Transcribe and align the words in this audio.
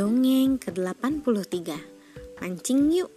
Dongeng 0.00 0.56
ke-83 0.56 1.76
Mancing 2.40 2.88
yuk. 2.88 3.12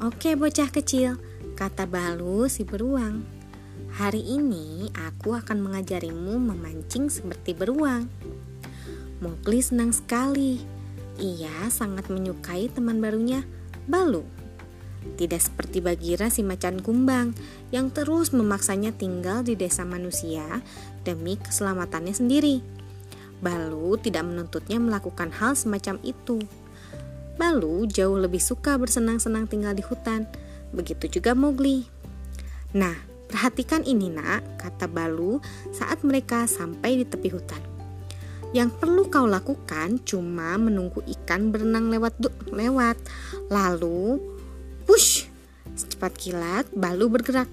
Oke 0.00 0.32
bocah 0.32 0.72
kecil 0.72 1.20
Kata 1.52 1.84
Balu 1.84 2.48
si 2.48 2.64
beruang. 2.64 3.20
Hari 4.00 4.16
ini 4.16 4.88
aku 4.96 5.36
akan 5.36 5.60
mengajarimu 5.60 6.40
memancing 6.40 7.12
seperti 7.12 7.52
beruang. 7.52 8.08
Mowgli 9.20 9.60
senang 9.60 9.92
sekali. 9.92 10.56
Ia 11.20 11.68
sangat 11.68 12.08
menyukai 12.08 12.72
teman 12.72 13.04
barunya 13.04 13.44
Balu. 13.84 14.24
Tidak 15.20 15.36
seperti 15.36 15.84
Bagira 15.84 16.32
si 16.32 16.40
macan 16.40 16.80
kumbang 16.80 17.36
Yang 17.72 17.92
terus 17.92 18.32
memaksanya 18.36 18.92
tinggal 18.92 19.40
di 19.40 19.56
desa 19.56 19.80
manusia 19.88 20.60
Demi 21.08 21.40
keselamatannya 21.40 22.12
sendiri 22.12 22.79
Balu 23.40 23.96
tidak 23.96 24.28
menuntutnya 24.28 24.76
melakukan 24.76 25.32
hal 25.32 25.56
semacam 25.56 25.96
itu. 26.04 26.40
Balu 27.40 27.88
jauh 27.88 28.20
lebih 28.20 28.40
suka 28.40 28.76
bersenang-senang 28.76 29.48
tinggal 29.48 29.72
di 29.72 29.80
hutan. 29.80 30.28
Begitu 30.76 31.08
juga 31.08 31.32
Mowgli. 31.32 31.88
Nah, 32.76 32.92
perhatikan 33.32 33.80
ini 33.88 34.12
nak, 34.12 34.60
kata 34.60 34.84
Balu 34.86 35.40
saat 35.72 36.04
mereka 36.04 36.44
sampai 36.44 37.00
di 37.00 37.04
tepi 37.08 37.32
hutan. 37.32 37.64
Yang 38.52 38.76
perlu 38.76 39.08
kau 39.08 39.24
lakukan 39.24 40.04
cuma 40.04 40.60
menunggu 40.60 41.00
ikan 41.06 41.48
berenang 41.48 41.88
lewat 41.88 42.20
lewat. 42.52 43.00
Lalu, 43.48 44.20
push! 44.84 45.24
Secepat 45.72 46.12
kilat, 46.20 46.68
Balu 46.76 47.08
bergerak. 47.08 47.48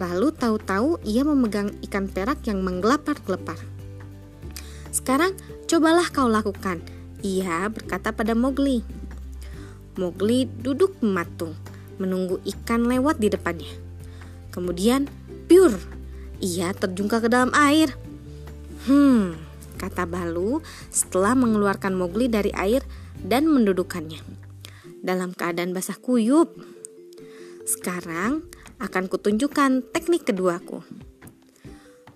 Lalu 0.00 0.32
tahu-tahu 0.32 0.96
ia 1.04 1.28
memegang 1.28 1.76
ikan 1.84 2.08
perak 2.08 2.40
yang 2.48 2.64
menggelapar-gelepar. 2.64 3.75
Sekarang 5.06 5.38
cobalah 5.70 6.10
kau 6.10 6.26
lakukan. 6.26 6.82
Ia 7.22 7.70
berkata 7.70 8.10
pada 8.10 8.34
Mowgli. 8.34 8.82
Mowgli 9.94 10.50
duduk 10.50 10.98
mematung, 10.98 11.54
menunggu 12.02 12.42
ikan 12.42 12.90
lewat 12.90 13.22
di 13.22 13.30
depannya. 13.30 13.70
Kemudian, 14.50 15.06
piur, 15.46 15.78
ia 16.42 16.74
terjungkal 16.74 17.22
ke 17.22 17.30
dalam 17.30 17.54
air. 17.54 17.94
Hmm, 18.90 19.38
kata 19.78 20.10
Balu 20.10 20.58
setelah 20.90 21.38
mengeluarkan 21.38 21.94
Mowgli 21.94 22.26
dari 22.26 22.50
air 22.58 22.82
dan 23.22 23.46
mendudukannya. 23.46 24.18
Dalam 25.06 25.38
keadaan 25.38 25.70
basah 25.70 26.02
kuyup. 26.02 26.50
Sekarang 27.62 28.42
akan 28.82 29.06
kutunjukkan 29.06 29.86
teknik 29.94 30.26
keduaku. 30.26 30.82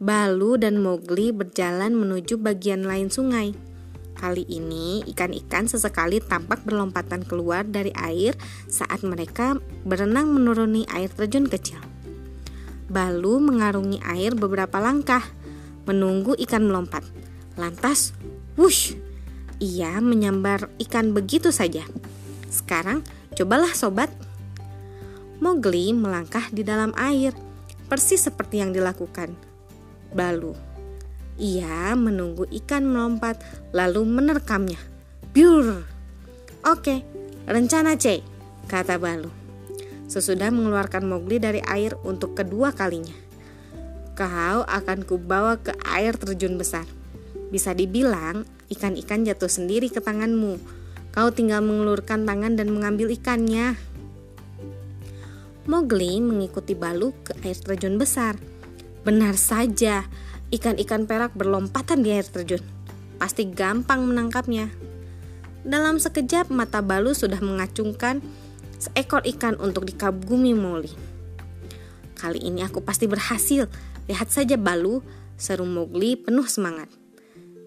Balu 0.00 0.56
dan 0.56 0.80
Mowgli 0.80 1.28
berjalan 1.28 1.92
menuju 1.92 2.40
bagian 2.40 2.88
lain 2.88 3.12
sungai. 3.12 3.52
Kali 4.16 4.48
ini, 4.48 5.04
ikan-ikan 5.12 5.68
sesekali 5.68 6.24
tampak 6.24 6.64
berlompatan 6.64 7.20
keluar 7.20 7.68
dari 7.68 7.92
air 7.92 8.32
saat 8.64 9.04
mereka 9.04 9.60
berenang 9.84 10.32
menuruni 10.32 10.88
air 10.88 11.12
terjun 11.12 11.44
kecil. 11.52 11.76
Balu 12.88 13.44
mengarungi 13.44 14.00
air 14.08 14.32
beberapa 14.32 14.80
langkah, 14.80 15.20
menunggu 15.84 16.32
ikan 16.48 16.64
melompat. 16.64 17.04
Lantas, 17.60 18.16
wush! 18.56 18.96
Ia 19.60 20.00
menyambar 20.00 20.72
ikan 20.80 21.12
begitu 21.12 21.52
saja. 21.52 21.84
Sekarang, 22.48 23.04
cobalah 23.36 23.76
sobat. 23.76 24.08
Mowgli 25.44 25.92
melangkah 25.92 26.48
di 26.48 26.64
dalam 26.64 26.96
air, 26.96 27.36
persis 27.92 28.24
seperti 28.24 28.64
yang 28.64 28.72
dilakukan 28.72 29.49
Balu. 30.10 30.54
Ia 31.40 31.96
menunggu 31.96 32.44
ikan 32.50 32.84
melompat 32.84 33.40
lalu 33.72 34.04
menerkamnya. 34.04 34.78
Biur. 35.32 35.86
Oke, 36.66 37.00
rencana 37.48 37.96
C, 37.96 38.20
kata 38.68 39.00
Balu. 39.00 39.32
Sesudah 40.10 40.50
mengeluarkan 40.50 41.06
Mowgli 41.06 41.38
dari 41.38 41.62
air 41.64 41.94
untuk 42.02 42.34
kedua 42.34 42.74
kalinya. 42.74 43.14
Kau 44.18 44.66
akan 44.66 45.06
kubawa 45.06 45.56
ke 45.56 45.72
air 45.86 46.18
terjun 46.18 46.60
besar. 46.60 46.84
Bisa 47.48 47.72
dibilang, 47.72 48.44
ikan-ikan 48.68 49.24
jatuh 49.24 49.48
sendiri 49.48 49.88
ke 49.88 50.02
tanganmu. 50.02 50.60
Kau 51.14 51.32
tinggal 51.32 51.64
mengelurkan 51.64 52.28
tangan 52.28 52.58
dan 52.58 52.68
mengambil 52.68 53.08
ikannya. 53.08 53.78
Mowgli 55.64 56.18
mengikuti 56.20 56.74
Balu 56.76 57.14
ke 57.24 57.32
air 57.46 57.56
terjun 57.56 57.96
besar. 57.96 58.36
Benar 59.00 59.36
saja, 59.40 60.04
ikan-ikan 60.52 61.08
perak 61.08 61.32
berlompatan 61.32 62.04
di 62.04 62.12
air 62.12 62.26
terjun. 62.26 62.60
Pasti 63.16 63.48
gampang 63.48 64.04
menangkapnya. 64.04 64.68
Dalam 65.64 66.00
sekejap 66.00 66.48
mata 66.48 66.80
Balu 66.80 67.12
sudah 67.12 67.40
mengacungkan 67.40 68.24
seekor 68.80 69.24
ikan 69.36 69.60
untuk 69.60 69.84
dikagumi 69.84 70.56
Mowgli. 70.56 70.92
Kali 72.16 72.40
ini 72.44 72.64
aku 72.64 72.84
pasti 72.84 73.08
berhasil. 73.08 73.68
Lihat 74.08 74.28
saja 74.28 74.60
Balu, 74.60 75.00
seru 75.40 75.64
Mowgli 75.64 76.20
penuh 76.20 76.48
semangat. 76.48 76.88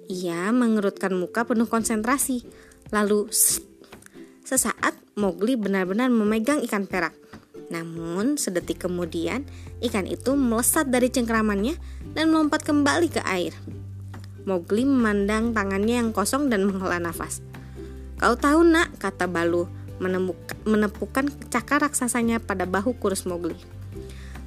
Ia 0.09 0.53
mengerutkan 0.53 1.13
muka 1.17 1.45
penuh 1.45 1.65
konsentrasi. 1.65 2.45
Lalu 2.93 3.29
sesaat 4.45 4.93
Mowgli 5.17 5.57
benar-benar 5.57 6.09
memegang 6.13 6.61
ikan 6.65 6.85
perak. 6.85 7.13
Namun, 7.73 8.37
sedetik 8.37 8.85
kemudian, 8.85 9.49
ikan 9.81 10.05
itu 10.05 10.37
melesat 10.37 10.93
dari 10.93 11.09
cengkeramannya 11.09 11.73
dan 12.13 12.29
melompat 12.29 12.61
kembali 12.61 13.09
ke 13.09 13.21
air. 13.25 13.57
Mowgli 14.45 14.85
memandang 14.85 15.57
tangannya 15.57 15.97
yang 15.97 16.13
kosong 16.13 16.53
dan 16.53 16.69
menghela 16.69 17.01
nafas. 17.01 17.41
Kau 18.21 18.37
tahu 18.37 18.61
nak, 18.61 18.93
kata 19.01 19.25
Balu, 19.25 19.65
menepukan 20.69 21.33
cakar 21.49 21.81
raksasanya 21.81 22.37
pada 22.37 22.69
bahu 22.69 22.93
kurus 23.01 23.25
Mowgli. 23.25 23.57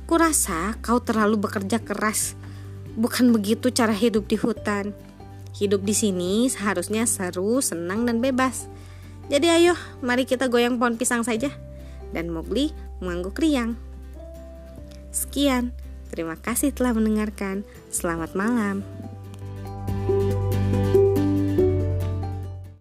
Kurasa 0.07 0.79
kau 0.87 1.03
terlalu 1.03 1.35
bekerja 1.51 1.83
keras. 1.83 2.39
Bukan 2.95 3.35
begitu 3.35 3.75
cara 3.75 3.91
hidup 3.91 4.31
di 4.31 4.39
hutan. 4.39 4.95
Hidup 5.57 5.83
di 5.83 5.97
sini 5.99 6.47
seharusnya 6.47 7.09
seru, 7.11 7.59
senang, 7.59 8.07
dan 8.07 8.23
bebas. 8.23 8.71
Jadi 9.27 9.51
ayo, 9.51 9.75
mari 10.07 10.23
kita 10.23 10.47
goyang 10.47 10.79
pohon 10.79 10.95
pisang 10.95 11.27
saja. 11.27 11.51
Dan 12.11 12.31
Mowgli 12.31 12.71
mengangguk 13.01 13.39
riang. 13.41 13.79
Sekian, 15.11 15.73
terima 16.13 16.37
kasih 16.37 16.75
telah 16.77 16.93
mendengarkan. 16.93 17.65
Selamat 17.89 18.37
malam. 18.37 18.85